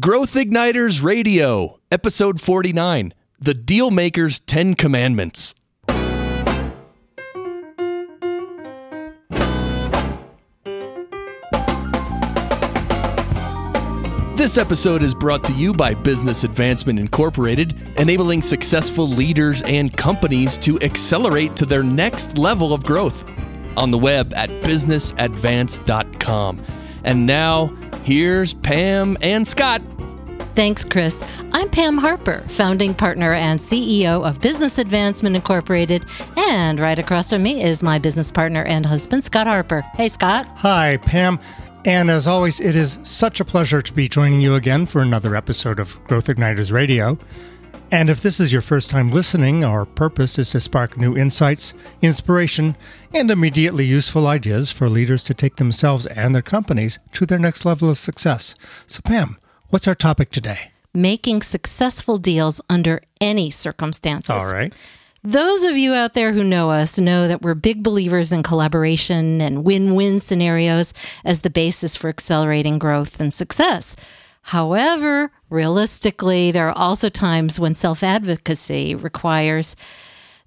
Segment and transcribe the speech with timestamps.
[0.00, 5.54] Growth Igniters Radio, Episode 49 The Dealmaker's 10 Commandments.
[14.34, 20.56] This episode is brought to you by Business Advancement Incorporated, enabling successful leaders and companies
[20.56, 23.26] to accelerate to their next level of growth.
[23.76, 26.64] On the web at businessadvance.com.
[27.04, 29.82] And now, here's Pam and Scott.
[30.54, 31.24] Thanks, Chris.
[31.52, 36.04] I'm Pam Harper, founding partner and CEO of Business Advancement Incorporated.
[36.36, 39.80] And right across from me is my business partner and husband, Scott Harper.
[39.94, 40.46] Hey, Scott.
[40.56, 41.40] Hi, Pam.
[41.84, 45.34] And as always, it is such a pleasure to be joining you again for another
[45.34, 47.18] episode of Growth Igniters Radio.
[47.92, 51.74] And if this is your first time listening, our purpose is to spark new insights,
[52.00, 52.74] inspiration,
[53.12, 57.66] and immediately useful ideas for leaders to take themselves and their companies to their next
[57.66, 58.54] level of success.
[58.86, 59.36] So, Pam,
[59.68, 60.72] what's our topic today?
[60.94, 64.30] Making successful deals under any circumstances.
[64.30, 64.74] All right.
[65.22, 69.42] Those of you out there who know us know that we're big believers in collaboration
[69.42, 70.94] and win win scenarios
[71.26, 73.96] as the basis for accelerating growth and success.
[74.42, 79.76] However, realistically, there are also times when self advocacy requires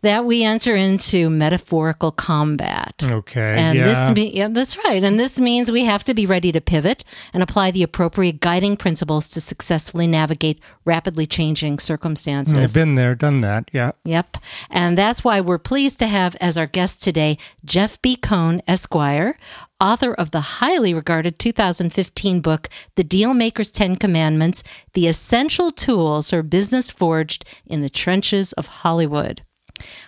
[0.05, 3.03] that we enter into metaphorical combat.
[3.03, 3.55] Okay.
[3.57, 3.85] And yeah.
[3.85, 5.03] this me- yeah, that's right.
[5.03, 8.77] And this means we have to be ready to pivot and apply the appropriate guiding
[8.77, 12.59] principles to successfully navigate rapidly changing circumstances.
[12.59, 13.69] I've been there, done that.
[13.73, 13.93] Yeah.
[14.03, 14.37] Yep.
[14.69, 18.15] And that's why we're pleased to have as our guest today Jeff B.
[18.15, 19.39] Cohen, Esquire,
[19.85, 26.41] author of the highly regarded 2015 book, The Dealmaker's 10 Commandments The Essential Tools for
[26.41, 29.43] Business Forged in the Trenches of Hollywood.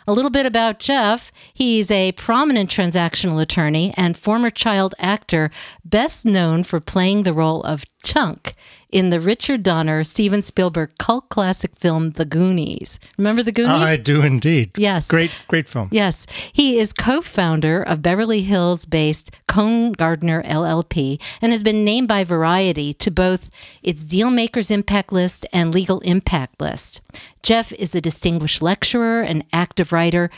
[0.09, 1.33] A little bit about Jeff.
[1.53, 5.51] He's a prominent transactional attorney and former child actor,
[5.83, 8.55] best known for playing the role of Chunk
[8.89, 12.99] in the Richard Donner Steven Spielberg cult classic film The Goonies.
[13.17, 13.71] Remember The Goonies?
[13.71, 14.71] I do indeed.
[14.77, 15.09] Yes.
[15.09, 15.89] Great, great film.
[15.91, 16.25] Yes.
[16.53, 22.07] He is co founder of Beverly Hills based Cohen Gardner LLP and has been named
[22.07, 23.49] by Variety to both
[23.83, 27.01] its Dealmakers Impact List and Legal Impact List.
[27.43, 30.29] Jeff is a distinguished lecturer and active writer.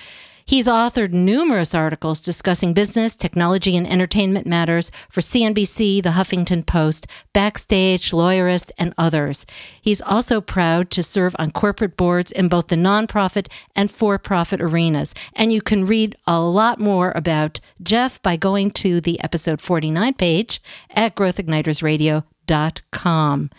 [0.46, 7.06] He's authored numerous articles discussing business, technology, and entertainment matters for CNBC, The Huffington Post,
[7.34, 9.46] Backstage, Lawyerist, and others.
[9.80, 14.60] He's also proud to serve on corporate boards in both the nonprofit and for profit
[14.60, 15.14] arenas.
[15.36, 20.16] And you can read a lot more about Jeff by going to the episode 49
[20.16, 20.60] page
[20.96, 23.50] at growthignitersradio.com.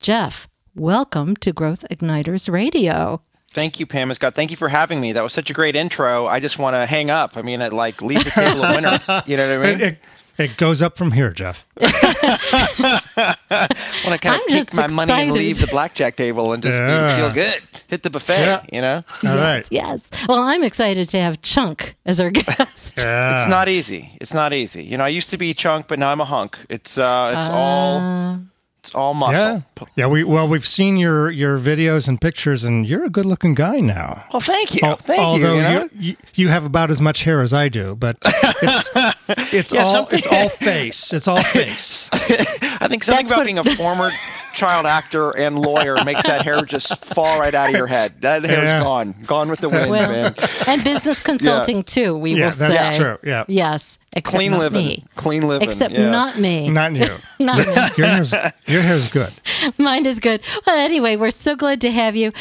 [0.00, 3.22] Jeff, welcome to Growth Igniters Radio.
[3.56, 4.34] Thank you, Pam and Scott.
[4.34, 5.12] Thank you for having me.
[5.14, 6.26] That was such a great intro.
[6.26, 7.38] I just want to hang up.
[7.38, 8.98] I mean, I'd like leave the table of winner.
[9.26, 9.80] You know what I mean?
[9.80, 9.98] it,
[10.36, 11.64] it goes up from here, Jeff.
[11.80, 13.68] I
[14.04, 16.78] want to kind of just take my money and leave the blackjack table and just
[16.78, 17.16] Yeah.
[17.16, 17.62] feel good.
[17.88, 18.40] Hit the buffet.
[18.40, 18.64] Yeah.
[18.70, 19.66] You know, All right.
[19.70, 20.10] Yes.
[20.28, 22.94] Well, I'm excited to have Chunk as our guest.
[22.98, 23.40] Yeah.
[23.42, 24.16] it's not easy.
[24.20, 24.84] It's not easy.
[24.84, 26.58] You know, I used to be chunk, but now I'm a hunk.
[26.68, 28.40] It's uh, it's all
[28.86, 29.34] it's all muscle.
[29.78, 29.86] Yeah.
[29.96, 33.76] Yeah, we well we've seen your your videos and pictures and you're a good-looking guy
[33.76, 34.24] now.
[34.32, 34.80] Well, thank you.
[34.84, 35.56] Al- thank Although you.
[35.56, 35.88] You know?
[35.98, 38.90] you, you have about as much hair as I do, but it's
[39.52, 41.12] it's Yeah, all something- it's all face.
[41.12, 42.08] It's all face.
[42.12, 44.10] I think something That's about being a former
[44.56, 48.20] child actor and lawyer makes that hair just fall right out of your head.
[48.22, 48.82] That hair's Yeah.
[48.82, 50.34] gone, gone with the wind, Well, man.
[50.66, 52.16] and business consulting too.
[52.16, 53.18] We Yeah, will say that's true.
[53.22, 53.44] Yeah.
[53.46, 55.04] Yes, except Clean not living, me.
[55.14, 55.68] clean living.
[55.68, 56.10] Except yeah.
[56.10, 56.70] not me.
[56.70, 57.08] Not you.
[57.38, 57.64] Not me.
[57.98, 58.32] Your hair's
[58.66, 59.30] your hair's good.
[59.78, 60.40] Mine is good.
[60.66, 62.32] Well, anyway, we're so glad to have you.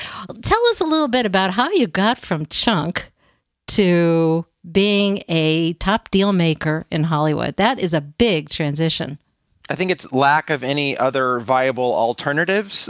[0.41, 3.11] Tell us a little bit about how you got from Chunk
[3.67, 7.57] to being a top deal maker in Hollywood.
[7.57, 9.19] That is a big transition.
[9.67, 12.89] I think it's lack of any other viable alternatives.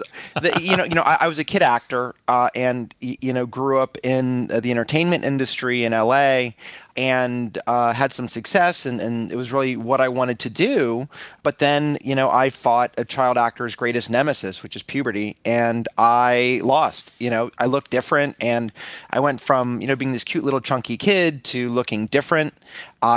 [0.59, 3.79] You know, you know, I, I was a kid actor uh, and you know grew
[3.79, 6.49] up in the entertainment industry in LA
[6.97, 11.07] and uh, had some success and, and it was really what I wanted to do.
[11.43, 15.87] But then you know I fought a child actor's greatest nemesis, which is puberty, and
[15.97, 17.11] I lost.
[17.19, 18.73] You know, I looked different and
[19.09, 22.53] I went from you know being this cute little chunky kid to looking different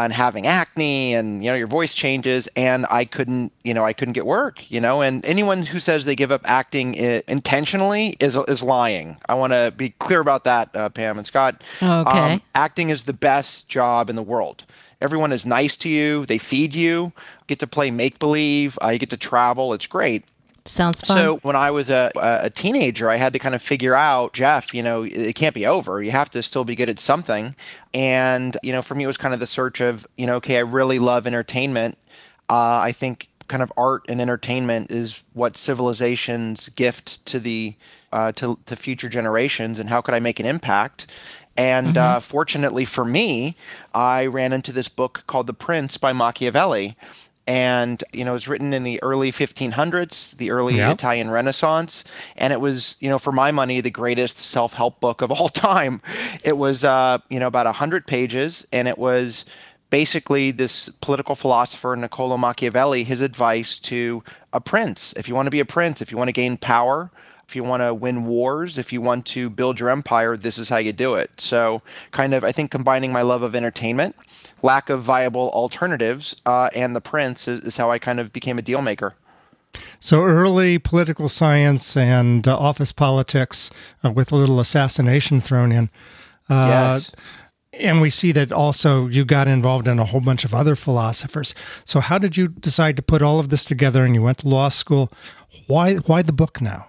[0.04, 3.92] and having acne and you know your voice changes and I couldn't you know I
[3.92, 8.16] couldn't get work you know and anyone who says they give up acting i- intentionally
[8.20, 9.16] is is lying.
[9.28, 11.62] I want to be clear about that, uh, Pam and Scott.
[11.80, 12.40] Um, Okay.
[12.54, 14.64] acting is the best job in the world.
[15.00, 16.26] Everyone is nice to you.
[16.26, 17.12] They feed you.
[17.46, 18.78] Get to play make believe.
[18.82, 19.72] Uh, you get to travel.
[19.72, 20.24] It's great.
[20.68, 21.16] Sounds fun.
[21.16, 24.74] So when I was a, a teenager, I had to kind of figure out, Jeff,
[24.74, 26.02] you know, it can't be over.
[26.02, 27.54] You have to still be good at something.
[27.94, 30.58] And, you know, for me, it was kind of the search of, you know, okay,
[30.58, 31.96] I really love entertainment.
[32.50, 37.74] Uh, I think kind of art and entertainment is what civilizations gift to the
[38.12, 41.10] uh, to, to future generations, and how could I make an impact?
[41.56, 41.98] And mm-hmm.
[42.16, 43.56] uh, fortunately for me,
[43.92, 46.94] I ran into this book called The Prince by Machiavelli.
[47.48, 50.78] And, you know, it was written in the early 1500s, the early.
[50.90, 52.04] Italian Renaissance.
[52.36, 55.48] And it was, you know, for my money, the greatest self help book of all
[55.70, 56.02] time.
[56.44, 58.66] It was, uh, you know, about 100 pages.
[58.70, 59.46] And it was
[59.88, 64.22] basically this political philosopher, Niccolo Machiavelli, his advice to
[64.52, 65.14] a prince.
[65.16, 67.10] If you want to be a prince, if you want to gain power,
[67.48, 70.68] if you want to win wars, if you want to build your empire, this is
[70.68, 71.30] how you do it.
[71.40, 71.80] So,
[72.10, 74.14] kind of, I think combining my love of entertainment,
[74.62, 78.58] lack of viable alternatives, uh, and the prince is, is, how I kind of became
[78.58, 79.14] a deal maker.
[79.98, 83.70] So, early political science and uh, office politics
[84.04, 85.88] uh, with a little assassination thrown in.
[86.50, 87.12] Uh, yes.
[87.72, 91.54] And we see that also you got involved in a whole bunch of other philosophers.
[91.86, 94.48] So, how did you decide to put all of this together and you went to
[94.48, 95.10] law school?
[95.66, 96.87] Why, why the book now?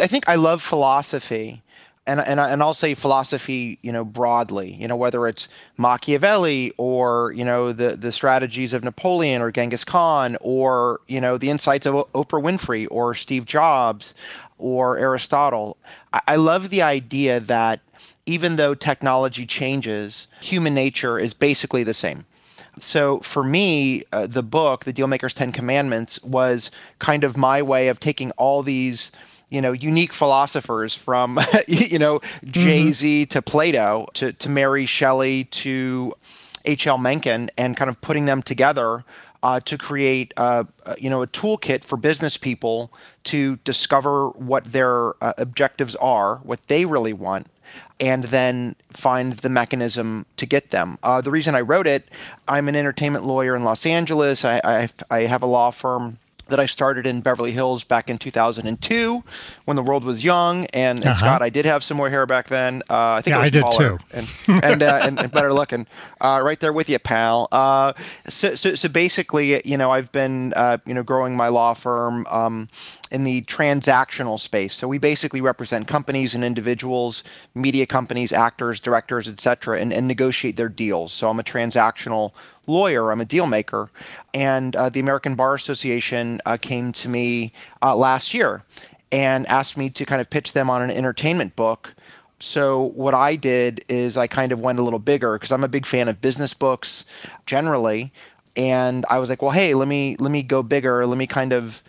[0.00, 1.62] I think I love philosophy.
[2.06, 7.32] And, and, and I'll say philosophy, you know, broadly, you know, whether it's Machiavelli or,
[7.36, 11.86] you know, the, the strategies of Napoleon or Genghis Khan or, you know, the insights
[11.86, 14.14] of Oprah Winfrey or Steve Jobs
[14.58, 15.76] or Aristotle.
[16.12, 17.80] I, I love the idea that
[18.26, 22.24] even though technology changes, human nature is basically the same.
[22.80, 27.88] So for me, uh, the book, The Dealmaker's Ten Commandments, was kind of my way
[27.88, 29.12] of taking all these–
[29.50, 31.38] you know unique philosophers from
[31.68, 33.28] you know Jay Z mm-hmm.
[33.28, 36.14] to Plato to to Mary Shelley to
[36.64, 36.86] H.
[36.86, 36.98] L.
[36.98, 39.04] Mencken and kind of putting them together
[39.42, 40.64] uh, to create uh,
[40.98, 42.92] you know a toolkit for business people
[43.24, 47.46] to discover what their uh, objectives are, what they really want,
[47.98, 50.98] and then find the mechanism to get them.
[51.02, 52.08] Uh, the reason I wrote it,
[52.48, 54.44] I'm an entertainment lawyer in Los Angeles.
[54.44, 56.18] I, I, I have a law firm
[56.50, 59.24] that I started in Beverly Hills back in 2002
[59.64, 60.66] when the world was young.
[60.66, 61.14] And, and uh-huh.
[61.16, 62.82] Scott, I did have some more hair back then.
[62.90, 64.04] Uh, I think yeah, I was did taller too.
[64.12, 64.28] and
[64.62, 65.86] and, uh, and, and, better looking.
[66.20, 67.48] Uh, right there with you, pal.
[67.52, 67.92] Uh,
[68.28, 72.26] so, so, so basically, you know, I've been uh, you know growing my law firm.
[72.28, 72.68] Um,
[73.10, 74.74] in the transactional space.
[74.74, 77.24] So we basically represent companies and individuals,
[77.54, 81.12] media companies, actors, directors, etc., and, and negotiate their deals.
[81.12, 82.32] So I'm a transactional
[82.66, 83.10] lawyer.
[83.10, 83.90] I'm a deal maker,
[84.32, 87.52] and uh, the American Bar Association uh, came to me
[87.82, 88.62] uh, last year
[89.10, 91.94] and asked me to kind of pitch them on an entertainment book.
[92.38, 95.68] So what I did is I kind of went a little bigger because I'm a
[95.68, 97.04] big fan of business books
[97.44, 98.12] generally,
[98.56, 101.04] and I was like, well, hey, let me let me go bigger.
[101.06, 101.82] Let me kind of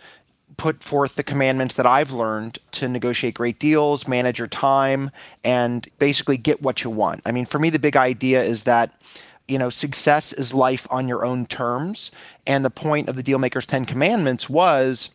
[0.56, 5.10] put forth the commandments that I've learned to negotiate great deals, manage your time,
[5.44, 7.22] and basically get what you want.
[7.24, 8.94] I mean, for me, the big idea is that
[9.48, 12.10] you know, success is life on your own terms.
[12.46, 15.10] And the point of the Dealmaker's Ten Commandments was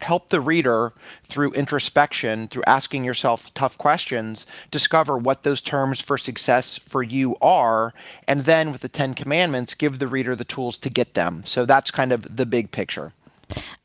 [0.00, 0.92] help the reader
[1.24, 7.36] through introspection, through asking yourself tough questions, discover what those terms for success for you
[7.40, 7.94] are.
[8.28, 11.42] And then with the Ten Commandments, give the reader the tools to get them.
[11.44, 13.12] So that's kind of the big picture.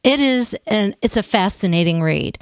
[0.03, 2.39] It is, and it's a fascinating read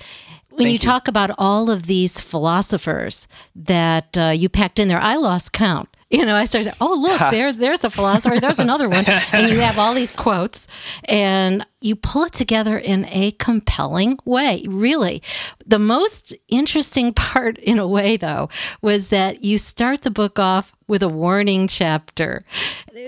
[0.57, 4.99] when you, you, talk about all of these philosophers that uh, you packed in there,
[4.99, 5.89] I lost count.
[6.09, 9.03] You know, I started, oh, look, there, there's a philosopher, there's another one.
[9.33, 10.65] And you have all these quotes,
[11.09, 15.21] and you pull it together in a compelling way, really.
[15.65, 18.47] The most interesting part, in a way, though,
[18.81, 22.41] was that you start the book off with a warning chapter.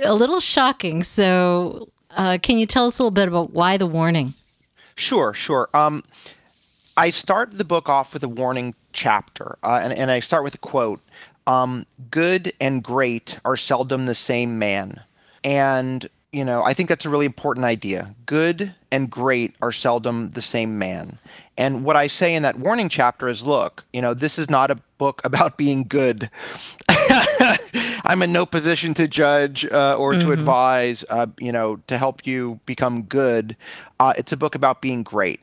[0.03, 1.01] A little shocking.
[1.03, 4.33] So, uh, can you tell us a little bit about why the warning?
[4.95, 5.69] Sure, sure.
[5.73, 6.03] Um,
[6.97, 10.55] I start the book off with a warning chapter, uh, and, and I start with
[10.55, 11.01] a quote
[11.47, 15.01] um, good and great are seldom the same man.
[15.43, 18.13] And, you know, I think that's a really important idea.
[18.27, 21.17] Good and great are seldom the same man.
[21.57, 24.69] And what I say in that warning chapter is look, you know, this is not
[24.69, 26.29] a book about being good.
[28.09, 30.21] I'm in no position to judge uh, or mm-hmm.
[30.21, 33.55] to advise, uh, you know, to help you become good.
[33.99, 35.41] Uh, it's a book about being great.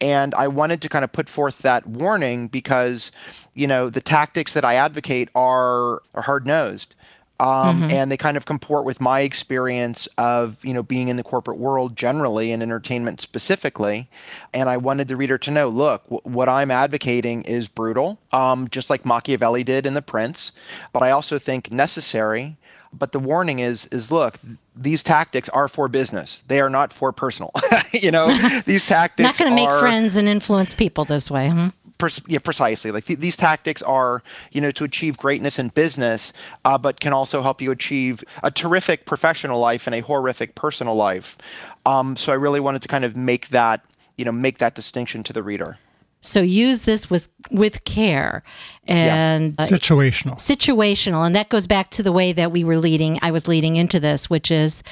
[0.00, 3.10] And I wanted to kind of put forth that warning because,
[3.54, 6.94] you know, the tactics that I advocate are, are hard nosed.
[7.40, 7.90] Um, mm-hmm.
[7.90, 11.56] and they kind of comport with my experience of you know being in the corporate
[11.56, 14.08] world generally and entertainment specifically.
[14.52, 18.68] And i wanted the reader to know look w- what i'm advocating is brutal um,
[18.68, 20.52] just like machiavelli did in the prince
[20.92, 22.56] but i also think necessary.
[22.92, 24.38] But the warning is is look
[24.74, 26.42] these tactics are for business.
[26.48, 27.52] They are not for personal.
[27.92, 28.28] You know
[28.66, 31.52] these tactics are not going to make friends and influence people this way
[32.00, 32.08] huh?
[32.26, 32.90] yeah, precisely.
[32.90, 36.32] Like th- these tactics are, you know, to achieve greatness in business,
[36.64, 40.94] uh, but can also help you achieve a terrific professional life and a horrific personal
[40.94, 41.38] life.
[41.86, 43.84] Um, so I really wanted to kind of make that,
[44.16, 45.78] you know, make that distinction to the reader.
[46.22, 48.42] So use this with with care
[48.86, 49.66] and yeah.
[49.66, 50.32] situational.
[50.32, 53.18] Uh, situational, and that goes back to the way that we were leading.
[53.22, 54.82] I was leading into this, which is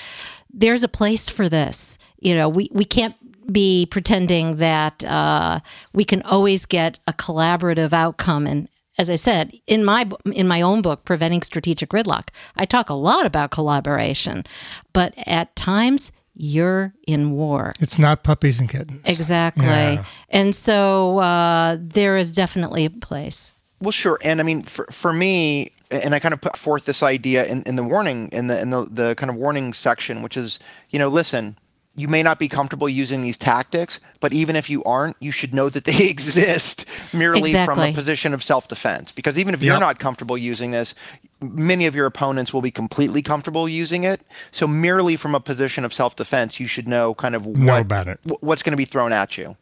[0.50, 1.98] there's a place for this.
[2.18, 3.14] You know, we we can't
[3.50, 5.60] be pretending that uh,
[5.92, 10.60] we can always get a collaborative outcome and as I said in my in my
[10.60, 14.44] own book, Preventing Strategic Gridlock, I talk a lot about collaboration,
[14.92, 17.74] but at times you're in war.
[17.80, 19.02] It's not puppies and kittens.
[19.04, 19.66] Exactly.
[19.66, 20.04] Yeah.
[20.30, 23.52] And so uh, there is definitely a place.
[23.80, 24.18] Well, sure.
[24.22, 27.62] And I mean, for, for me, and I kind of put forth this idea in,
[27.64, 30.58] in the warning, in the in the, the kind of warning section, which is,
[30.90, 31.56] you know, listen,
[31.98, 35.52] you may not be comfortable using these tactics, but even if you aren't, you should
[35.52, 37.74] know that they exist merely exactly.
[37.74, 39.10] from a position of self defense.
[39.10, 39.72] Because even if yep.
[39.72, 40.94] you're not comfortable using this,
[41.42, 44.22] many of your opponents will be completely comfortable using it.
[44.52, 47.82] So merely from a position of self defense, you should know kind of know what,
[47.82, 48.20] about it.
[48.40, 49.56] what's going to be thrown at you.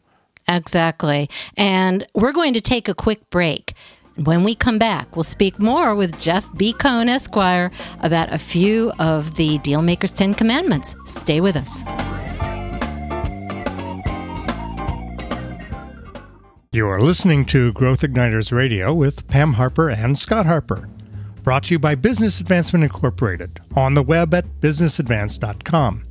[0.47, 1.29] Exactly.
[1.57, 3.73] And we're going to take a quick break.
[4.23, 6.73] When we come back, we'll speak more with Jeff B.
[6.73, 7.69] Cohen, Esquire,
[7.99, 10.95] about a few of the Dealmaker's Ten Commandments.
[11.05, 11.83] Stay with us.
[16.71, 20.89] You are listening to Growth Igniters Radio with Pam Harper and Scott Harper.
[21.43, 26.07] Brought to you by Business Advancement Incorporated on the web at businessadvance.com.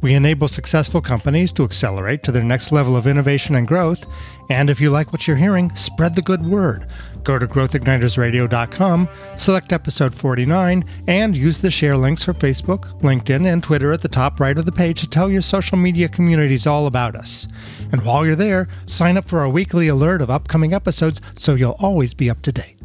[0.00, 4.06] We enable successful companies to accelerate to their next level of innovation and growth.
[4.50, 6.86] And if you like what you're hearing, spread the good word.
[7.22, 13.62] Go to growthignitersradio.com, select episode 49, and use the share links for Facebook, LinkedIn, and
[13.62, 16.86] Twitter at the top right of the page to tell your social media communities all
[16.86, 17.46] about us.
[17.92, 21.76] And while you're there, sign up for our weekly alert of upcoming episodes so you'll
[21.78, 22.79] always be up to date.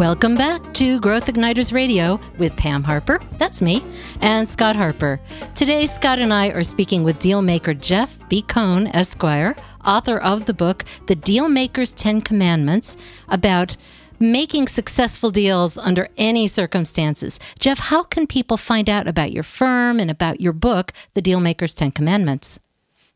[0.00, 3.84] Welcome back to Growth Igniters Radio with Pam Harper, that's me,
[4.22, 5.20] and Scott Harper.
[5.54, 8.40] Today, Scott and I are speaking with dealmaker Jeff B.
[8.40, 9.54] Cohen, Esquire,
[9.84, 12.96] author of the book The Dealmaker's Ten Commandments,
[13.28, 13.76] about
[14.18, 17.38] making successful deals under any circumstances.
[17.58, 21.74] Jeff, how can people find out about your firm and about your book, The Dealmaker's
[21.74, 22.58] Ten Commandments?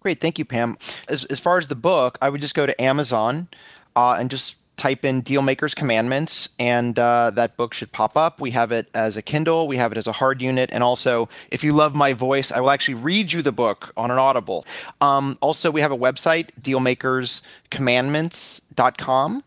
[0.00, 0.76] Great, thank you, Pam.
[1.08, 3.48] As, as far as the book, I would just go to Amazon
[3.96, 8.40] uh, and just type in Dealmakers Commandments, and uh, that book should pop up.
[8.40, 11.28] We have it as a Kindle, we have it as a hard unit, and also,
[11.50, 14.66] if you love my voice, I will actually read you the book on an Audible.
[15.00, 19.44] Um, also, we have a website, dealmakerscommandments.com.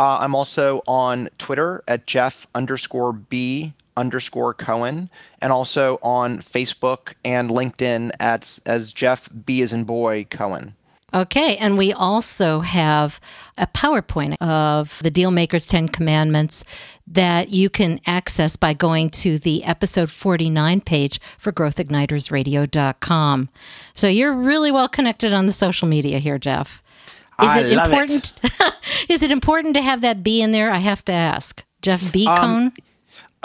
[0.00, 5.10] Uh, I'm also on Twitter at Jeff underscore B underscore Cohen,
[5.42, 10.74] and also on Facebook and LinkedIn at as Jeff B as in boy Cohen.
[11.14, 13.18] Okay, and we also have
[13.56, 16.64] a PowerPoint of the Dealmakers 10 Commandments
[17.06, 23.48] that you can access by going to the episode 49 page for growthignitersradio.com.
[23.94, 26.82] So you're really well connected on the social media here, Jeff.
[27.40, 28.74] Is I it important it.
[29.08, 30.70] is it important to have that B in there?
[30.70, 31.64] I have to ask.
[31.80, 32.26] Jeff B.
[32.26, 32.72] Um,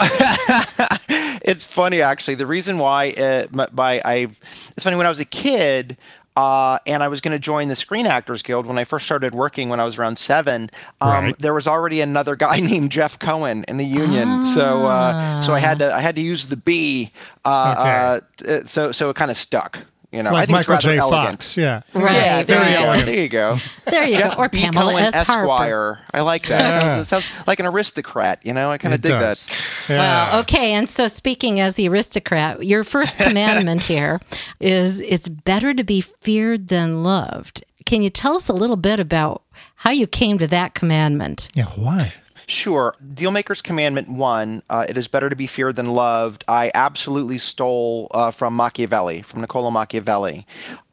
[0.00, 2.34] it's funny actually.
[2.34, 4.28] The reason why uh, my, I
[4.76, 5.96] it's funny when I was a kid,
[6.36, 9.34] uh, and I was going to join the Screen Actors Guild when I first started
[9.34, 10.70] working when I was around seven.
[11.00, 11.38] Um, right.
[11.38, 14.44] There was already another guy named Jeff Cohen in the union, ah.
[14.44, 17.12] so uh, so I had to I had to use the B.
[17.44, 18.54] Uh, okay.
[18.56, 19.84] Uh, so so it kind of stuck.
[20.14, 20.98] You know, like I think Michael J.
[20.98, 21.30] elegant.
[21.30, 22.14] Fox, yeah, right.
[22.14, 23.04] Yeah, there, there, you go.
[23.04, 23.58] there you go.
[23.86, 24.44] There you Jeff go.
[24.44, 24.60] Or B.
[24.60, 25.14] Pamela Cohen S.
[25.14, 25.94] Esquire.
[25.94, 26.00] Harper.
[26.14, 26.60] I like that.
[26.60, 26.76] Yeah.
[26.76, 28.38] It, sounds, it, sounds, like an aristocrat.
[28.46, 29.46] You know, I kind of dig does.
[29.46, 29.56] that.
[29.88, 29.98] Yeah.
[29.98, 30.72] Well, okay.
[30.74, 34.20] And so, speaking as the aristocrat, your first commandment here
[34.60, 37.64] is it's better to be feared than loved.
[37.84, 39.42] Can you tell us a little bit about
[39.74, 41.48] how you came to that commandment?
[41.54, 42.12] Yeah, why?
[42.46, 42.94] Sure.
[43.14, 46.44] Dealmaker's Commandment one, uh, it is better to be feared than loved.
[46.48, 50.46] I absolutely stole uh, from Machiavelli, from Niccolo Machiavelli.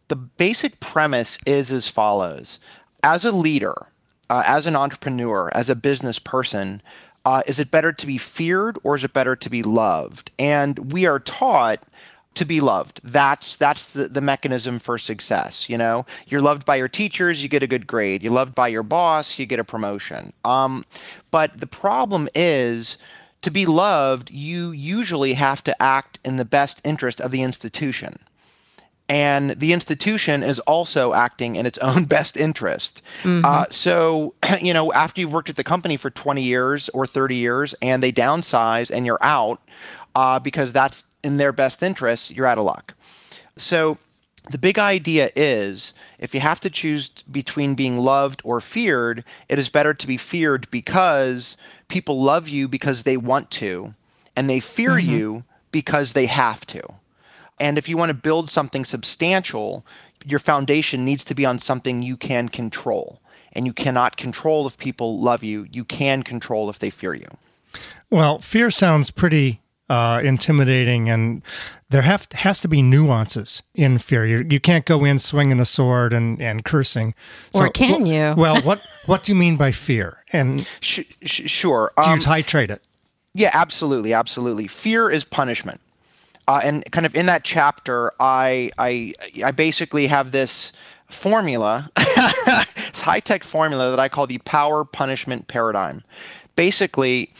[0.07, 2.59] The basic premise is as follows
[3.03, 3.87] As a leader,
[4.29, 6.81] uh, as an entrepreneur, as a business person,
[7.25, 10.31] uh, is it better to be feared or is it better to be loved?
[10.39, 11.83] And we are taught
[12.33, 13.01] to be loved.
[13.03, 15.69] That's that's the, the mechanism for success.
[15.69, 18.23] You know, you're loved by your teachers, you get a good grade.
[18.23, 20.31] You're loved by your boss, you get a promotion.
[20.45, 20.85] Um,
[21.29, 22.97] but the problem is,
[23.41, 28.15] to be loved, you usually have to act in the best interest of the institution.
[29.09, 33.01] and the institution is also acting in its own best interest.
[33.23, 33.43] Mm-hmm.
[33.43, 37.35] Uh, so, you know, after you've worked at the company for 20 years or 30
[37.35, 39.59] years and they downsize and you're out
[40.15, 42.93] uh, because that's in their best interest, you're out of luck.
[43.57, 43.97] So,
[44.49, 49.59] the big idea is if you have to choose between being loved or feared, it
[49.59, 53.93] is better to be feared because people love you because they want to,
[54.35, 55.09] and they fear Mm-hmm.
[55.11, 56.81] you because they have to.
[57.59, 59.85] And if you want to build something substantial,
[60.25, 63.21] your foundation needs to be on something you can control.
[63.53, 65.67] And you cannot control if people love you.
[65.71, 67.27] You can control if they fear you.
[68.09, 71.41] Well, fear sounds pretty uh, intimidating, and
[71.89, 74.25] there have has to be nuances in fear.
[74.25, 77.13] You, you can't go in swinging a sword and, and cursing.
[77.53, 78.33] Or can you?
[78.37, 80.23] Well, what what do you mean by fear?
[80.31, 81.91] And Sh- sh- sure.
[82.01, 82.81] do you Um, titrate it?
[83.33, 84.67] Yeah, absolutely, absolutely.
[84.67, 85.81] Fear is punishment,
[86.47, 90.71] uh, and kind of in that chapter, I I I basically have this
[91.09, 96.03] formula, this high tech formula that I call the power punishment paradigm.
[96.55, 97.33] Basically,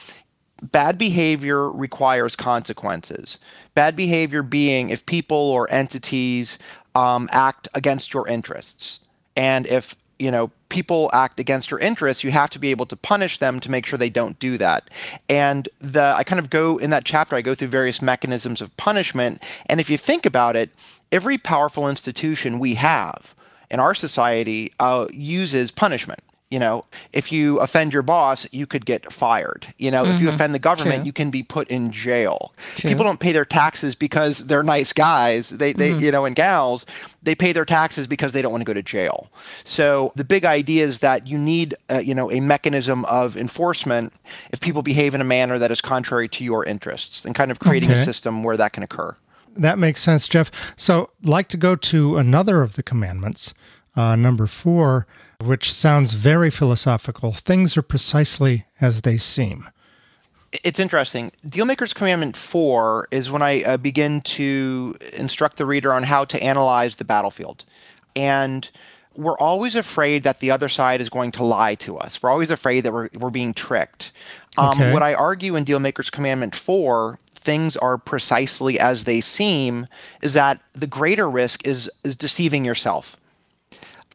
[0.62, 3.39] bad behavior requires consequences.
[3.74, 6.60] Bad behavior being if people or entities
[6.96, 9.00] um, act against your interests,
[9.36, 12.96] and if you know people act against your interests, you have to be able to
[12.96, 14.89] punish them to make sure they don't do that.
[15.30, 17.36] And the I kind of go in that chapter.
[17.36, 20.72] I go through various mechanisms of punishment, and if you think about it,
[21.12, 23.34] every powerful institution we have
[23.70, 26.22] in our society uh, uses punishment.
[26.51, 29.74] You know, if you offend your boss, you could get fired.
[29.77, 31.05] You know, if you offend the government, True.
[31.05, 32.53] you can be put in jail.
[32.75, 32.89] True.
[32.89, 35.50] People don't pay their taxes because they're nice guys.
[35.50, 36.86] They, they you know, and gals.
[37.24, 39.29] They pay their taxes because they don't want to go to jail.
[39.63, 44.13] So the big idea is that you need, uh, you know, a mechanism of enforcement
[44.51, 47.60] if people behave in a manner that is contrary to your interests, and kind of
[47.60, 49.15] creating a system where that can occur.
[49.55, 50.51] That makes sense, Jeff.
[50.75, 53.53] So, like to go to another of the commandments,
[53.96, 55.08] uh, number four,
[55.42, 57.34] which sounds very philosophical.
[57.34, 59.68] Things are precisely as they seem.
[60.64, 61.32] it's interesting.
[61.48, 66.44] Dealmaker's Commandment 4 is when I uh, begin to instruct the reader on how to
[66.44, 67.64] analyze the battlefield.
[68.16, 68.70] And
[69.16, 72.22] we're always afraid that the other side is going to lie to us.
[72.22, 74.12] We're always afraid that we're, we're being tricked.
[74.58, 74.92] Um, Okay.
[74.94, 79.88] What I argue in Dealmaker's Commandment 4, things are precisely as they seem,
[80.22, 83.18] is that the greater risk is, is deceiving yourself.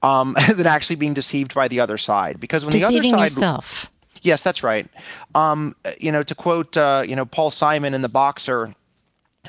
[0.03, 3.35] Um, than actually being deceived by the other side, because when the Deceiving other side,
[3.37, 3.91] yourself.
[4.23, 4.87] Yes, that's right.
[5.35, 8.75] Um, you know, to quote, uh, you know, Paul Simon in The Boxer,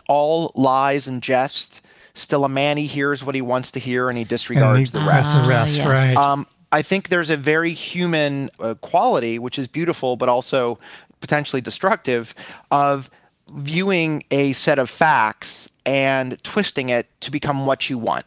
[0.07, 1.81] all lies and jest.
[2.13, 5.07] Still, a man he hears what he wants to hear, and he disregards the that's
[5.07, 5.41] rest.
[5.41, 5.87] the rest, yes.
[5.87, 6.15] right?
[6.15, 10.79] Um, I think there's a very human uh, quality, which is beautiful, but also
[11.21, 12.33] potentially destructive,
[12.71, 13.09] of
[13.53, 18.25] viewing a set of facts and twisting it to become what you want.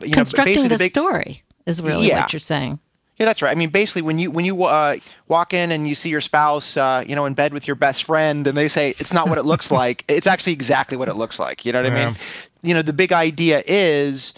[0.00, 2.20] You know, Constructing basically the big- story is really Yeah.
[2.22, 2.80] what you're saying.
[3.18, 3.50] yeah, that's right.
[3.50, 4.96] I mean, basically, when you when you uh,
[5.28, 8.04] walk in and you see your spouse, uh, you know, in bed with your best
[8.04, 11.14] friend, and they say it's not what it looks like, it's actually exactly what it
[11.14, 11.64] looks like.
[11.64, 12.16] You know what I mean?
[12.62, 14.34] You know, the big idea is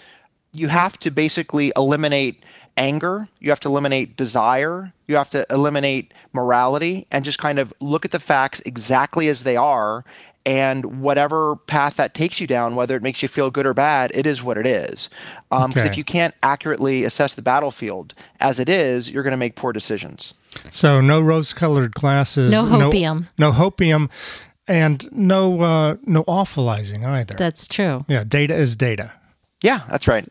[0.52, 2.42] you have to basically eliminate
[2.76, 7.72] anger, you have to eliminate desire, you have to eliminate morality, and just kind of
[7.80, 10.04] look at the facts exactly as they are.
[10.46, 14.10] And whatever path that takes you down, whether it makes you feel good or bad,
[14.14, 15.10] it is what it is.
[15.50, 15.86] Because Okay.
[15.86, 19.72] if you can't accurately assess the battlefield as it is, you're going to make poor
[19.72, 20.32] decisions.
[20.70, 23.28] So, no rose-colored glasses, No hopium.
[23.38, 24.08] no, hopium,
[24.66, 27.34] and no uh, no awfulizing either.
[27.34, 28.04] That's true.
[28.08, 29.12] yeah, data is data.
[29.62, 30.26] Yeah, that's right.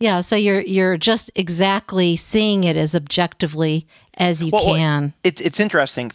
[0.00, 3.86] Yeah, so you're you're just exactly seeing it as objectively
[4.18, 5.14] as you Well, can.
[5.22, 6.10] It's it's interesting.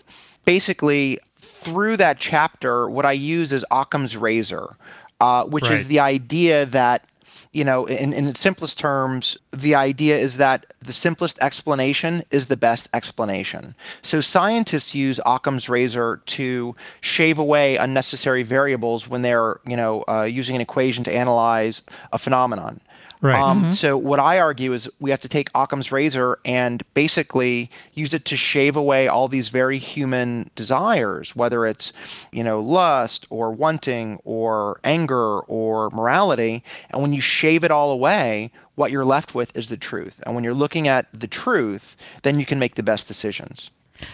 [0.45, 4.75] Basically, through that chapter, what I use is Occam's razor,
[5.19, 5.79] uh, which Right.
[5.79, 7.05] is the idea that
[7.51, 12.45] you know, in, in its simplest terms, the idea is that the simplest explanation is
[12.45, 13.73] the best explanation.
[14.03, 20.23] So scientists use Occam's razor to shave away unnecessary variables when they're, you know, uh,
[20.23, 21.81] using an equation to analyze
[22.13, 22.81] a phenomenon.
[23.21, 23.39] Right.
[23.39, 28.13] Um, So what I argue is we have to take Occam's razor and basically use
[28.13, 31.91] it to shave away all these very human desires, whether it's
[32.31, 36.63] you know lust or wanting or anger or morality.
[36.91, 40.21] And when you shave it all away, what you're left with is the truth.
[40.25, 43.69] And when you're looking at the truth, then you can make the best decisions.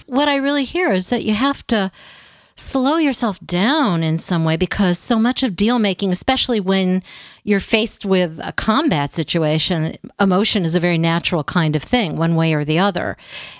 [0.07, 1.91] What I really hear is that you have to
[2.55, 7.03] slow yourself down in some way because so much of deal making, especially when
[7.43, 12.35] you're faced with a combat situation, emotion is a very natural kind of thing, one
[12.35, 13.17] way or the other.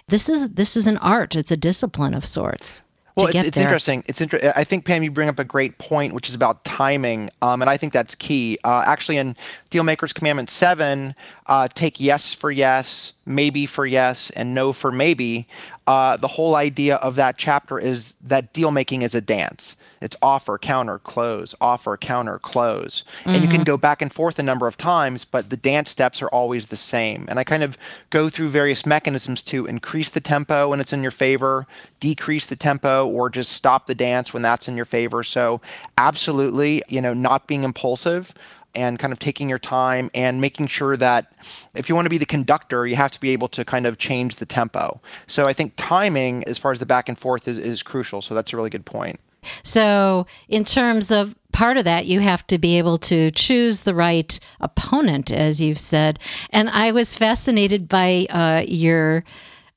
[0.08, 1.36] This is this is an art.
[1.36, 2.84] It's a discipline of sorts.
[3.18, 4.04] well, it's, it's interesting.
[4.08, 7.30] It's inter- I think Pam, you bring up a great point, which is about timing,
[7.42, 8.58] um, and I think that's key.
[8.64, 9.36] Uh, actually, in
[9.72, 11.16] Dealmakers Commandment Seven,
[11.48, 15.48] uh, take yes for yes, maybe for yes, and no for maybe.
[15.88, 19.78] Uh, the whole idea of that chapter is that deal making is a dance.
[20.02, 24.44] It's offer, counter, close, offer, counter, close, and you can go back and forth a
[24.44, 27.26] number of times, but the dance steps are always the same.
[27.28, 27.78] And I kind of
[28.10, 31.68] go through various mechanisms to increase the tempo when it's in your favor,
[32.00, 35.24] decrease the tempo, or just stop the dance when that's in your favor.
[35.24, 35.62] So,
[35.98, 38.34] absolutely, you know, not being impulsive
[38.76, 41.34] and kind of taking your time and making sure that
[41.76, 43.98] if you want to be the conductor, you have to be able to kind of
[43.98, 45.02] change the tempo.
[45.28, 48.22] So I think timing, as far as the back and forth, is, is crucial.
[48.22, 49.20] So that's a really good point.
[49.64, 53.94] So, in terms of part of that, you have to be able to choose the
[53.94, 56.20] right opponent, as you've said.
[56.50, 59.24] And I was fascinated by uh, your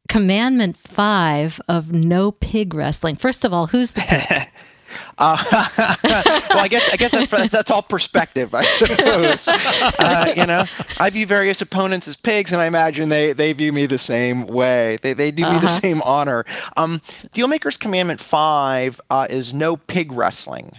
[0.08, 3.16] commandment five of no pig wrestling.
[3.16, 4.48] First of all, who's the pig?
[5.18, 9.48] well, I guess I guess that's, that's all perspective, I suppose.
[9.98, 10.64] Uh, you know,
[11.01, 14.46] I view various opponents as pigs, and I imagine they, they view me the same
[14.46, 14.98] way.
[15.03, 16.44] They, they do me the same honor.
[16.77, 17.01] Um,
[17.35, 20.72] Dealmaker's Commandment Five uh, is no pig wrestling.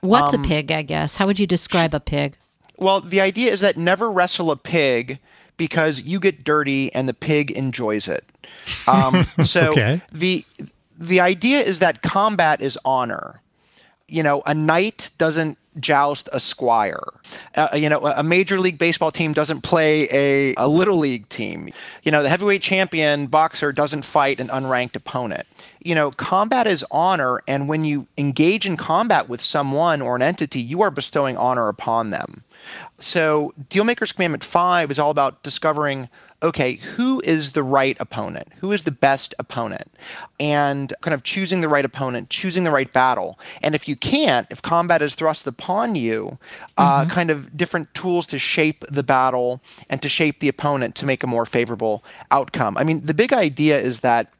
[0.00, 1.16] What's a pig, I guess?
[1.16, 2.36] How would you describe a pig?
[2.76, 5.18] Well, the idea is that never wrestle a pig
[5.56, 8.24] because you get dirty and the pig enjoys it.
[8.86, 10.00] Um, so Okay.
[10.12, 10.44] the
[10.98, 13.40] the idea is that combat is honor.
[14.14, 17.02] You know, a knight doesn't joust a squire.
[17.56, 21.68] Uh, you know, a major league baseball team doesn't play a, a little league team.
[22.04, 25.48] You know, the heavyweight champion boxer doesn't fight an unranked opponent.
[25.82, 30.22] You know, combat is honor, and when you engage in combat with someone or an
[30.22, 32.44] entity, you are bestowing honor upon them.
[32.98, 36.08] So, Dealmaker's Commandment 5 is all about discovering
[36.44, 38.48] okay, who is the right opponent?
[38.58, 39.90] Who is the best opponent?
[40.38, 43.38] And kind of choosing the right opponent, choosing the right battle.
[43.62, 46.38] And if you can't, if combat is thrust upon you,
[46.76, 51.06] uh, kind of different tools to shape the battle and to shape the opponent to
[51.06, 52.76] make a more favorable outcome.
[52.76, 54.30] I mean, the big idea is that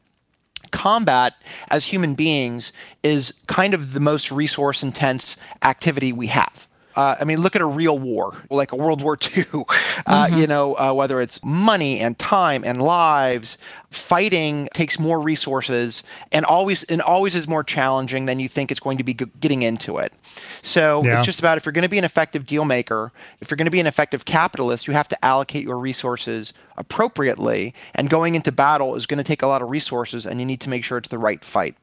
[0.71, 1.33] combat
[1.69, 6.67] as human beings is kind of the most resource intense activity we have.
[6.95, 9.43] Uh, I mean, look at a real war, like a World War II.
[10.07, 13.57] Uh, You know, uh, whether it's money and time and lives,
[13.89, 18.79] fighting takes more resources and always and always is more challenging than you think it's
[18.79, 20.13] going to be g- getting into it.
[20.61, 21.13] So Yeah.
[21.17, 23.65] it's just about if you're going to be an effective deal maker, if you're going
[23.65, 27.73] to be an effective capitalist, you have to allocate your resources appropriately.
[27.95, 30.61] And going into battle is going to take a lot of resources, and you need
[30.61, 31.75] to make sure it's the right fight.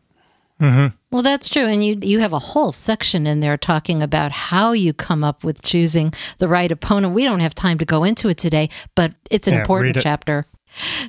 [0.63, 0.95] Mm-hmm.
[1.11, 1.67] Well, that's true.
[1.67, 5.43] And you you have a whole section in there talking about how you come up
[5.43, 7.15] with choosing the right opponent.
[7.15, 10.47] We don't have time to go into it today, but it's an Yeah, important chapter.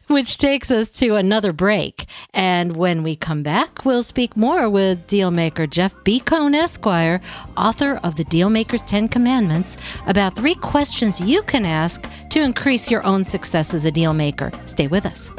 [0.07, 2.05] Which takes us to another break.
[2.33, 6.19] And when we come back, we'll speak more with dealmaker Jeff B.
[6.19, 7.21] Cohen Esquire,
[7.55, 13.05] author of the Dealmaker's Ten Commandments, about three questions you can ask to increase your
[13.05, 14.51] own success as a dealmaker.
[14.67, 15.31] Stay with us.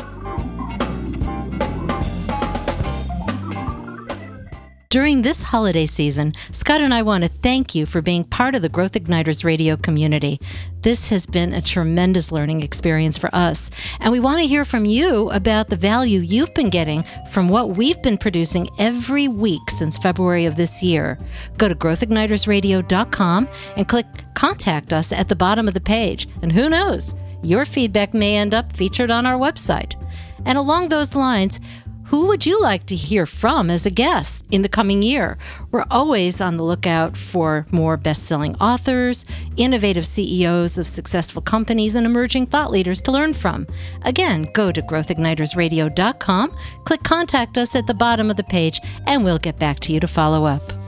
[4.94, 8.62] During this holiday season, Scott and I want to thank you for being part of
[8.62, 10.40] the Growth Igniters radio community.
[10.82, 14.84] This has been a tremendous learning experience for us, and we want to hear from
[14.84, 17.02] you about the value you've been getting
[17.32, 21.18] from what we've been producing every week since February of this year.
[21.58, 26.68] Go to growthignitersradio.com and click Contact Us at the bottom of the page, and who
[26.68, 30.00] knows, your feedback may end up featured on our website.
[30.46, 31.58] And along those lines,
[32.06, 35.38] who would you like to hear from as a guest in the coming year?
[35.70, 39.24] We're always on the lookout for more best selling authors,
[39.56, 43.66] innovative CEOs of successful companies, and emerging thought leaders to learn from.
[44.02, 49.38] Again, go to growthignitersradio.com, click contact us at the bottom of the page, and we'll
[49.38, 50.83] get back to you to follow up.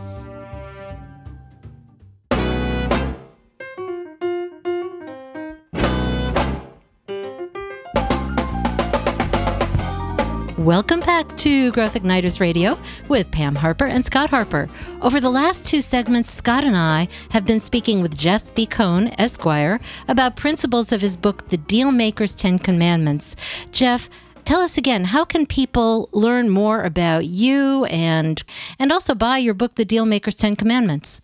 [10.67, 12.77] Welcome back to Growth Igniters Radio
[13.07, 14.69] with Pam Harper and Scott Harper.
[15.01, 18.67] Over the last two segments, Scott and I have been speaking with Jeff B.
[18.67, 23.37] Cohen, Esquire, about principles of his book, The Dealmaker's Ten Commandments.
[23.71, 24.11] Jeff,
[24.45, 28.43] tell us again, how can people learn more about you and
[28.77, 31.21] and also buy your book, The Dealmaker's Ten Commandments?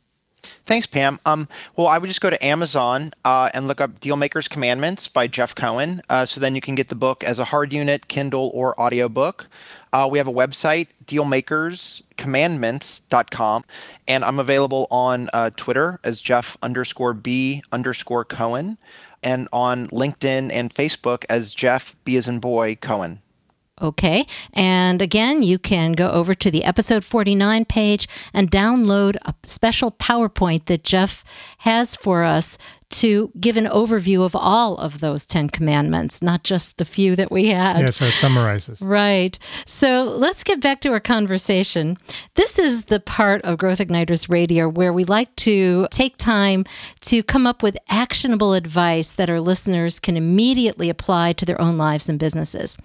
[0.64, 1.18] Thanks, Pam.
[1.26, 5.26] Um, well, I would just go to Amazon uh, and look up Dealmaker's Commandments by
[5.26, 6.02] Jeff Cohen.
[6.08, 9.48] Uh, so then you can get the book as a hard unit, Kindle, or audiobook.
[9.92, 13.64] Uh, we have a website, dealmakerscommandments.com,
[14.06, 18.78] and I'm available on uh, Twitter as Jeff underscore B underscore Cohen,
[19.22, 23.20] and on LinkedIn and Facebook as Jeff B as in boy Cohen.
[23.82, 24.26] Okay.
[24.52, 29.90] And again, you can go over to the episode 49 page and download a special
[29.90, 31.24] PowerPoint that Jeff
[31.58, 32.56] has for us
[32.92, 37.32] to give an overview of all of those 10 commandments, not just the few that
[37.32, 37.80] we had.
[37.80, 38.80] Yeah, so it summarizes.
[38.82, 39.38] Right.
[39.66, 41.96] So let's get back to our conversation.
[42.34, 46.64] This is the part of Growth Igniters Radio where we like to take time
[47.00, 51.76] to come up with actionable advice that our listeners can immediately apply to their own
[51.76, 52.76] lives and businesses.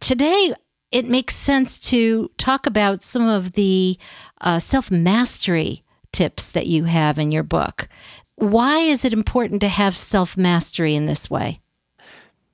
[0.00, 0.54] Today,
[0.90, 3.98] it makes sense to talk about some of the
[4.40, 7.88] uh, self mastery tips that you have in your book.
[8.34, 11.60] Why is it important to have self mastery in this way?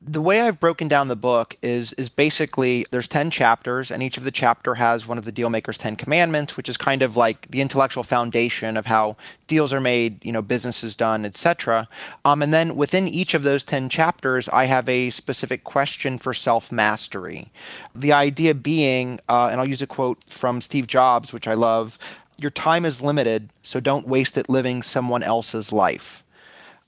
[0.08, 4.16] The way I've broken down the book is is basically there's 10 chapters and each
[4.16, 7.16] of the chapter has one of the deal makers 10 commandments which is kind of
[7.16, 9.16] like the intellectual foundation of how
[9.48, 11.88] deals are made, you know, business is done, etc.
[12.24, 16.32] Um, and then within each of those 10 chapters I have a specific question for
[16.32, 17.50] self-mastery.
[17.94, 21.98] The idea being uh, and I'll use a quote from Steve Jobs which I love,
[22.38, 26.22] your time is limited, so don't waste it living someone else's life.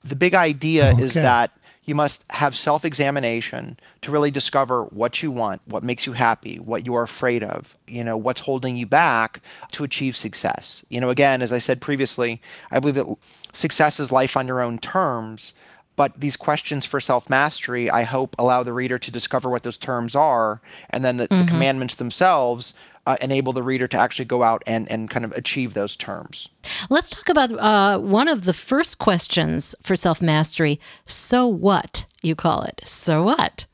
[0.04, 1.02] The big idea okay.
[1.02, 1.58] is that
[1.88, 6.59] you must have self examination to really discover what you want, what makes you happy,
[6.59, 9.40] what you are afraid of, you know, what's holding you back
[9.72, 10.85] to achieve success.
[10.90, 13.16] You know, again, as I said previously, I believe that
[13.55, 15.55] success is life on your own terms.
[15.96, 19.79] But these questions for self mastery, I hope, allow the reader to discover what those
[19.79, 20.61] terms are.
[20.90, 21.46] And then the, mm-hmm.
[21.46, 22.74] the commandments themselves
[23.09, 26.51] uh, enable the reader to actually go out and, and kind of achieve those terms.
[26.90, 30.79] Let's talk about uh, one of the first questions for self mastery.
[31.07, 32.83] So what, you call it?
[32.85, 33.64] So what?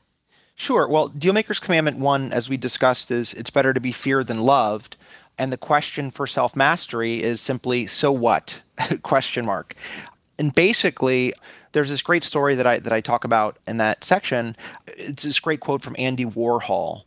[0.55, 0.87] Sure.
[0.87, 4.95] Well, Dealmaker's Commandment 1, as we discussed, is it's better to be feared than loved.
[5.37, 8.61] And the question for self mastery is simply, so what?
[9.03, 9.75] question mark.
[10.39, 11.33] And basically,
[11.73, 14.55] there's this great story that I that I talk about in that section.
[14.87, 17.03] It's this great quote from Andy Warhol.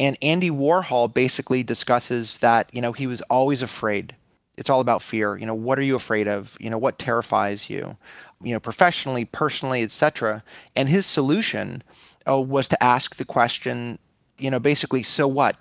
[0.00, 4.16] And Andy Warhol basically discusses that, you know, he was always afraid.
[4.56, 5.36] It's all about fear.
[5.36, 6.56] You know, what are you afraid of?
[6.58, 7.98] You know, what terrifies you?
[8.42, 10.42] You know, professionally, personally, etc.
[10.74, 11.82] And his solution
[12.26, 13.98] uh, was to ask the question,
[14.38, 15.58] you know, basically, so what?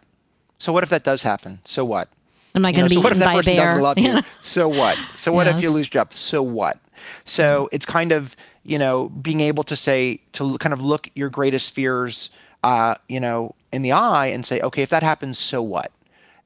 [0.57, 1.59] So what if that does happen?
[1.65, 2.07] So what?
[2.55, 4.21] Am I going to you know, be so what if that person doesn't love you?
[4.41, 4.97] So what?
[5.17, 5.57] So what yes.
[5.57, 6.13] if you lose your job?
[6.13, 6.79] So what?
[7.25, 7.75] So mm-hmm.
[7.75, 11.73] it's kind of you know being able to say to kind of look your greatest
[11.73, 12.29] fears
[12.63, 15.91] uh, you know, in the eye and say, okay, if that happens, so what?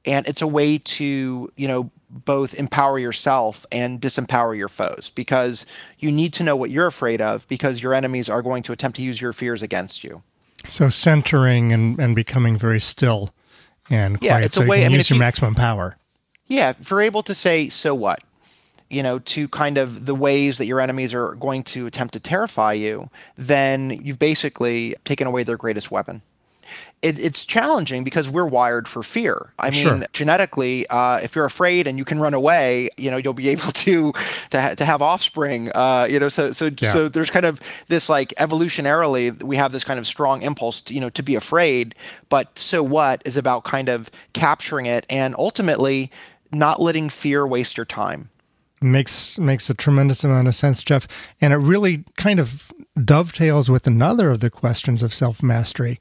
[0.04, 5.66] And it's a way to, you know, both empower yourself and disempower your foes because
[5.98, 8.96] you need to know what you're afraid of because your enemies are going to attempt
[8.96, 10.22] to use your fears against you.
[10.68, 13.34] So centering and, and becoming very still
[13.90, 15.96] and quiet yeah, it's so a way, you I mean, use your you, maximum power.
[16.46, 18.22] Yeah, if you're able to say, so what?
[18.90, 22.20] you know, to kind of the ways that your enemies are going to attempt to
[22.20, 26.22] terrify you, then you've basically taken away their greatest weapon.
[27.02, 29.52] It, it's challenging because we're wired for fear.
[29.58, 30.06] I mean, sure.
[30.12, 33.72] genetically, uh, if you're afraid and you can run away, you know, you'll be able
[33.72, 34.12] to
[34.50, 35.70] to, ha- to have offspring.
[35.74, 36.92] Uh, you know, so so yeah.
[36.92, 40.94] so there's kind of this like evolutionarily, we have this kind of strong impulse, to,
[40.94, 41.94] you know, to be afraid.
[42.28, 46.10] But so what is about kind of capturing it and ultimately
[46.52, 48.30] not letting fear waste your time
[48.84, 51.08] makes makes a tremendous amount of sense, Jeff.
[51.40, 52.70] And it really kind of
[53.02, 55.98] dovetails with another of the questions of self mastery,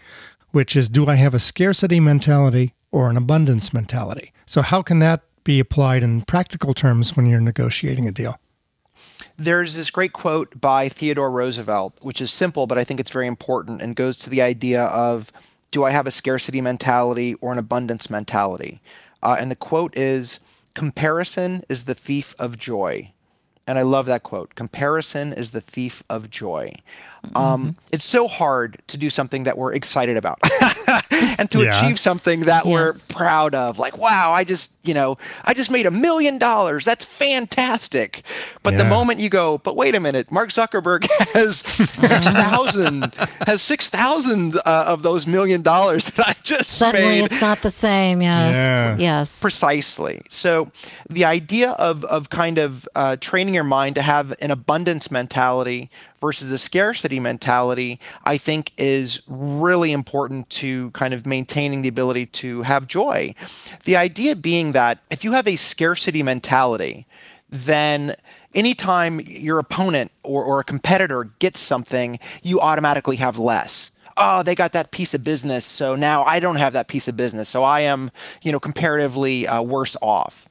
[0.54, 4.32] which is do I have a scarcity mentality or an abundance mentality?
[4.46, 8.40] So how can that be applied in practical terms when you're negotiating a deal?
[9.36, 13.28] There's this great quote by Theodore Roosevelt, which is simple, but I think it's very
[13.28, 15.32] important and goes to the idea of
[15.72, 18.80] do I have a scarcity mentality or an abundance mentality?
[19.24, 20.40] Uh, and the quote is
[20.76, 23.12] Comparison is the thief of joy.
[23.66, 24.56] And I love that quote.
[24.56, 26.74] Comparison is the thief of joy.
[27.36, 27.70] Um, mm-hmm.
[27.94, 30.40] It's so hard to do something that we're excited about
[31.12, 31.80] and to yeah.
[31.80, 32.72] achieve something that yes.
[32.72, 33.80] we're proud of.
[33.80, 36.84] Like, wow, I just, you know, I just made a million dollars.
[36.84, 38.24] That's fantastic.
[38.62, 38.84] But yeah.
[38.84, 43.14] the moment you go, but wait a minute, Mark Zuckerberg has 6,000
[43.48, 47.26] has 6,000 uh, of those million dollars that I just Suddenly made.
[47.26, 48.22] it's not the same.
[48.22, 48.54] Yes.
[48.54, 48.98] Yeah.
[48.98, 49.42] Yes.
[49.42, 50.22] Precisely.
[50.30, 50.70] So
[51.10, 55.90] the idea of, of kind of uh, training your mind to have an abundance mentality
[56.20, 62.28] versus a scarcity mentality, I think is really important to kind of maintaining the ability
[62.28, 63.36] to have joy.
[63.86, 67.06] The idea being that if you have a scarcity mentality,
[67.50, 68.16] then
[68.54, 74.56] anytime your opponent or, or a competitor gets something, you automatically have less oh, they
[74.56, 77.64] got that piece of business, so now I don't have that piece of business, so
[77.64, 78.12] I am,
[78.42, 80.48] you know, comparatively uh, worse off.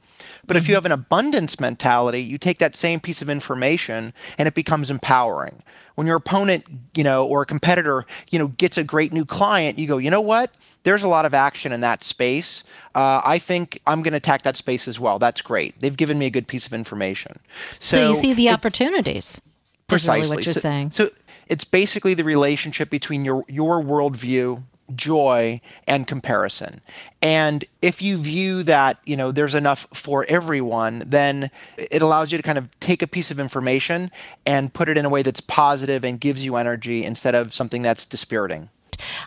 [0.47, 4.49] But if you have an abundance mentality, you take that same piece of information and
[4.49, 5.63] it becomes empowering.
[5.95, 6.65] When your opponent,
[6.97, 10.11] you know, or a competitor, you know, gets a great new client, you go, you
[10.11, 10.55] know what?
[10.85, 12.65] There's a lot of action in that space.
[12.95, 15.19] Uh, I think I'm going to attack that space as well.
[15.19, 15.81] That's great.
[15.81, 17.33] They've given me a good piece of information.
[17.79, 19.41] So, so you see the opportunities.
[19.87, 20.23] Precisely.
[20.23, 20.91] Really what you're so, saying.
[20.93, 21.11] So
[21.49, 24.63] it's basically the relationship between your your worldview
[24.97, 26.81] joy and comparison.
[27.21, 32.39] And if you view that, you know, there's enough for everyone, then it allows you
[32.39, 34.11] to kind of take a piece of information
[34.47, 37.83] and put it in a way that's positive and gives you energy instead of something
[37.83, 38.69] that's dispiriting.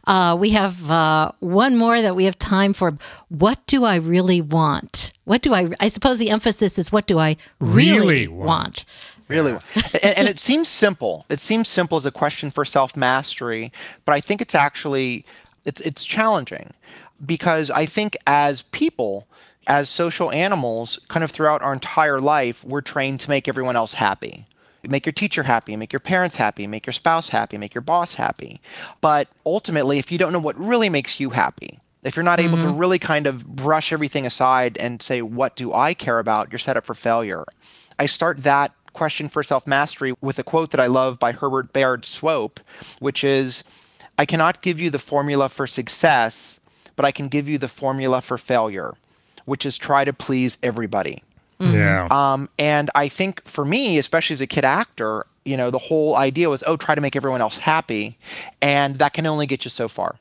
[0.05, 2.97] Uh, we have uh, one more that we have time for.
[3.29, 5.11] What do I really want?
[5.25, 5.69] What do I?
[5.79, 8.45] I suppose the emphasis is what do I really, really want?
[8.45, 8.85] want?
[9.27, 9.53] Really,
[10.03, 11.25] and, and, it seems simple.
[11.29, 13.71] It seems simple as a question for self mastery,
[14.05, 15.25] but I think it's actually
[15.65, 16.71] it's it's challenging
[17.25, 19.27] because I think as people,
[19.67, 23.93] as social animals, kind of throughout our entire life, we're trained to make everyone else
[23.93, 24.45] happy.
[24.83, 28.13] Make your teacher happy, make your parents happy, make your spouse happy, make your boss
[28.15, 28.61] happy.
[29.01, 32.57] But ultimately, if you don't know what really makes you happy, if you're not able
[32.57, 32.67] mm-hmm.
[32.67, 36.51] to really kind of brush everything aside and say, What do I care about?
[36.51, 37.45] you're set up for failure.
[37.97, 41.73] I start that question for self mastery with a quote that I love by Herbert
[41.73, 42.59] Bayard Swope,
[42.99, 43.63] which is
[44.17, 46.59] I cannot give you the formula for success,
[46.95, 48.93] but I can give you the formula for failure,
[49.45, 51.23] which is try to please everybody.
[51.59, 51.73] Mm-hmm.
[51.73, 52.07] Yeah.
[52.11, 56.15] Um, and I think for me, especially as a kid actor, you know, the whole
[56.15, 58.17] idea was, oh, try to make everyone else happy.
[58.61, 60.17] And that can only get you so far.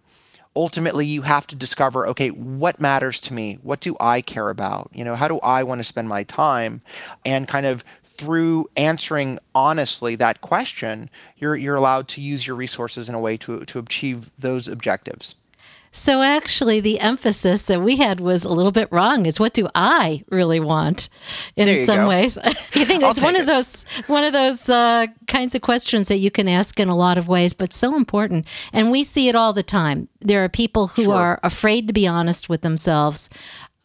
[0.57, 3.59] Ultimately, you have to discover, okay, what matters to me?
[3.63, 4.91] What do I care about?
[4.93, 6.81] You know, how do I want to spend my time?
[7.25, 13.09] And kind of through answering honestly that question, you're, you're allowed to use your resources
[13.09, 15.35] in a way to, to achieve those objectives.
[15.97, 19.27] So actually, the emphasis that we had was a little bit wrong.
[19.27, 21.09] It's what do I really want?
[21.55, 22.09] in some go.
[22.09, 23.43] ways, I think it's one it.
[23.43, 26.97] of those one of those uh, kinds of questions that you can ask in a
[26.97, 28.49] lot of ways, but so important.
[28.73, 30.09] And we see it all the time.
[30.19, 31.15] There are people who sure.
[31.15, 33.31] are afraid to be honest with themselves.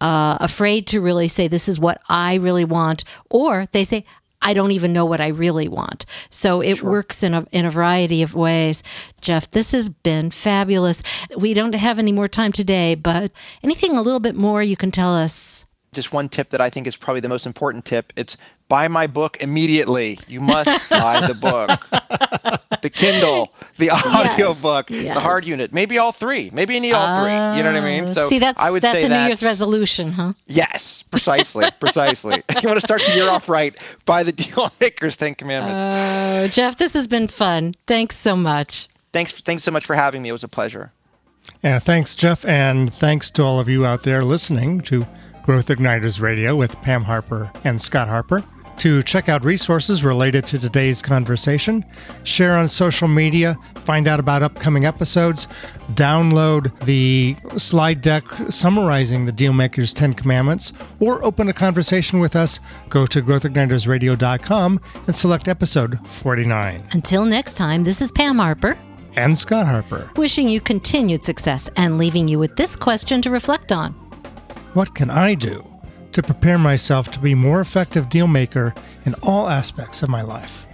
[0.01, 4.05] Uh, afraid to really say this is what I really want, or they say
[4.41, 6.05] I don't even know what I really want.
[6.29, 6.89] So it sure.
[6.89, 8.83] works in a in a variety of ways.
[9.21, 11.03] Jeff, this has been fabulous.
[11.37, 13.31] We don't have any more time today, but
[13.63, 16.87] anything a little bit more you can tell us just one tip that I think
[16.87, 18.13] is probably the most important tip.
[18.15, 20.19] It's buy my book immediately.
[20.27, 22.58] You must buy the book.
[22.81, 25.13] The Kindle, the audio yes, book, yes.
[25.13, 26.49] the hard unit, maybe all three.
[26.53, 27.57] Maybe you need all three.
[27.57, 28.07] You know what I mean?
[28.09, 30.33] So see, that's I would that's say a New Year's resolution, huh?
[30.47, 32.35] Yes, precisely, precisely.
[32.61, 33.75] you want to start the year off right?
[34.05, 35.81] buy the Deal Makers Ten Commandments.
[35.81, 37.75] Uh, Jeff, this has been fun.
[37.87, 38.87] Thanks so much.
[39.11, 40.29] Thanks, thanks so much for having me.
[40.29, 40.91] It was a pleasure.
[41.63, 45.05] Yeah, thanks, Jeff, and thanks to all of you out there listening to
[45.43, 48.43] Growth Igniters Radio with Pam Harper and Scott Harper.
[48.79, 51.83] To check out resources related to today's conversation,
[52.23, 55.47] share on social media, find out about upcoming episodes,
[55.95, 62.61] download the slide deck summarizing the Dealmakers 10 Commandments, or open a conversation with us,
[62.87, 66.81] go to growthignitersradio.com and select episode 49.
[66.91, 68.77] Until next time, this is Pam Harper
[69.17, 70.09] and Scott Harper.
[70.15, 73.91] Wishing you continued success and leaving you with this question to reflect on.
[74.73, 75.68] What can I do
[76.11, 78.73] to prepare myself to be more effective deal maker
[79.05, 80.67] in all aspects of my life?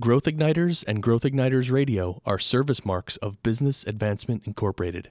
[0.00, 5.10] Growth Igniters and Growth Igniters Radio are service marks of Business Advancement Incorporated.